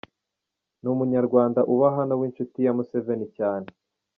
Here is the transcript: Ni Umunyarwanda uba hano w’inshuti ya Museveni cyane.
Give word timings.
Ni 0.81 0.89
Umunyarwanda 0.95 1.59
uba 1.73 1.87
hano 1.97 2.13
w’inshuti 2.19 2.57
ya 2.65 2.73
Museveni 2.77 3.27
cyane. 3.37 3.67